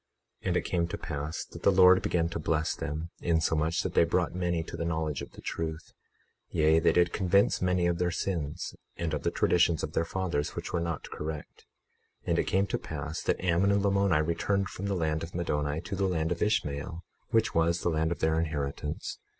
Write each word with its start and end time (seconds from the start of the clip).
21:17 0.41 0.47
And 0.47 0.57
it 0.57 0.61
came 0.65 0.87
to 0.87 0.97
pass 0.97 1.45
that 1.45 1.61
the 1.61 1.71
Lord 1.71 2.01
began 2.01 2.27
to 2.29 2.39
bless 2.39 2.73
them, 2.73 3.11
insomuch 3.19 3.83
that 3.83 3.93
they 3.93 4.03
brought 4.03 4.33
many 4.33 4.63
to 4.63 4.75
the 4.75 4.83
knowledge 4.83 5.21
of 5.21 5.33
the 5.33 5.41
truth; 5.41 5.93
yea, 6.49 6.79
they 6.79 6.91
did 6.91 7.13
convince 7.13 7.61
many 7.61 7.85
of 7.85 7.99
their 7.99 8.09
sins, 8.09 8.73
and 8.97 9.13
of 9.13 9.21
the 9.21 9.29
traditions 9.29 9.83
of 9.83 9.93
their 9.93 10.03
fathers, 10.03 10.55
which 10.55 10.73
were 10.73 10.79
not 10.79 11.11
correct. 11.11 11.67
21:18 12.25 12.29
And 12.31 12.39
it 12.39 12.43
came 12.47 12.65
to 12.65 12.79
pass 12.79 13.21
that 13.21 13.45
Ammon 13.45 13.71
and 13.71 13.83
Lamoni 13.83 14.25
returned 14.25 14.69
from 14.69 14.87
the 14.87 14.95
land 14.95 15.21
of 15.21 15.35
Middoni 15.35 15.83
to 15.83 15.95
the 15.95 16.07
land 16.07 16.31
of 16.31 16.41
Ishmael, 16.41 17.03
which 17.29 17.53
was 17.53 17.81
the 17.81 17.89
land 17.91 18.11
of 18.11 18.21
their 18.21 18.39
inheritance. 18.39 19.19